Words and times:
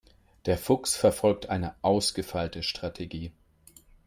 Der 0.47 0.57
Fuchs 0.57 0.95
verfolgt 0.97 1.49
eine 1.49 1.75
ausgefeilte 1.83 2.63
Strategie. 2.63 3.31